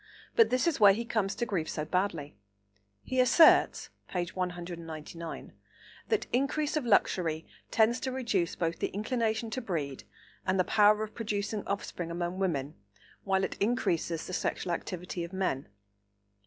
But 0.35 0.49
this 0.49 0.65
is 0.65 0.79
where 0.79 0.93
he 0.93 1.05
comes 1.05 1.35
to 1.35 1.45
grief 1.45 1.69
so 1.69 1.85
badly. 1.85 2.35
He 3.03 3.19
asserts 3.19 3.91
(p. 4.07 4.27
199) 4.33 5.53
that 6.09 6.25
"increase 6.33 6.75
of 6.75 6.87
luxury 6.87 7.45
tends 7.69 7.99
to 7.99 8.11
reduce 8.11 8.55
both 8.55 8.79
the 8.79 8.87
inclination 8.87 9.51
to 9.51 9.61
breed 9.61 10.03
and 10.43 10.59
the 10.59 10.63
power 10.63 11.03
of 11.03 11.13
producing 11.13 11.61
offspring 11.67 12.09
among 12.09 12.39
women, 12.39 12.73
while 13.25 13.43
it 13.43 13.55
increases 13.61 14.25
the 14.25 14.33
sexual 14.33 14.73
activity 14.73 15.23
of 15.23 15.33
men." 15.33 15.69